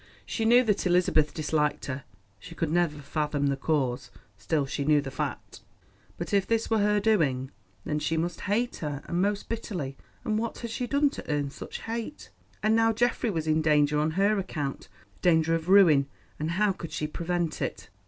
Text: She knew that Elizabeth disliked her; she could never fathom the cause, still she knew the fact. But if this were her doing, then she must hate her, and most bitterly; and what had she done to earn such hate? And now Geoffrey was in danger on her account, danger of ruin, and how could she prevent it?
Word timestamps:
She 0.25 0.45
knew 0.45 0.63
that 0.63 0.87
Elizabeth 0.87 1.31
disliked 1.31 1.85
her; 1.85 2.05
she 2.39 2.55
could 2.55 2.71
never 2.71 2.97
fathom 3.03 3.45
the 3.49 3.55
cause, 3.55 4.09
still 4.35 4.65
she 4.65 4.83
knew 4.83 4.99
the 4.99 5.11
fact. 5.11 5.61
But 6.17 6.33
if 6.33 6.47
this 6.47 6.71
were 6.71 6.79
her 6.79 6.99
doing, 6.99 7.51
then 7.85 7.99
she 7.99 8.17
must 8.17 8.41
hate 8.49 8.77
her, 8.77 9.03
and 9.05 9.21
most 9.21 9.47
bitterly; 9.47 9.97
and 10.25 10.39
what 10.39 10.57
had 10.57 10.71
she 10.71 10.87
done 10.87 11.11
to 11.11 11.29
earn 11.31 11.51
such 11.51 11.81
hate? 11.83 12.31
And 12.63 12.75
now 12.75 12.91
Geoffrey 12.93 13.29
was 13.29 13.45
in 13.45 13.61
danger 13.61 13.99
on 13.99 14.09
her 14.17 14.39
account, 14.39 14.87
danger 15.21 15.53
of 15.53 15.69
ruin, 15.69 16.07
and 16.39 16.49
how 16.57 16.71
could 16.71 16.91
she 16.91 17.05
prevent 17.05 17.61
it? 17.61 17.89